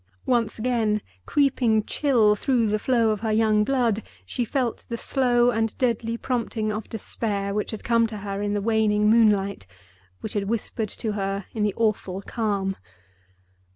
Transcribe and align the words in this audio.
Once 0.25 0.57
again, 0.57 0.99
creeping 1.27 1.83
chill 1.83 2.35
through 2.35 2.65
the 2.65 2.79
flow 2.79 3.11
of 3.11 3.19
her 3.19 3.31
young 3.31 3.63
blood, 3.63 4.01
she 4.25 4.43
felt 4.43 4.79
the 4.89 4.97
slow 4.97 5.51
and 5.51 5.77
deadly 5.77 6.17
prompting 6.17 6.71
of 6.71 6.89
despair 6.89 7.53
which 7.53 7.69
had 7.69 7.83
come 7.83 8.07
to 8.07 8.17
her 8.17 8.41
in 8.41 8.53
the 8.55 8.61
waning 8.61 9.07
moonlight, 9.11 9.67
which 10.21 10.33
had 10.33 10.49
whispered 10.49 10.89
to 10.89 11.11
her 11.11 11.45
in 11.53 11.61
the 11.61 11.75
awful 11.77 12.19
calm. 12.23 12.75